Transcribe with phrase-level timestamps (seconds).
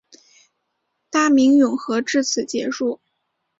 [1.11, 3.01] 大明永和至此结束。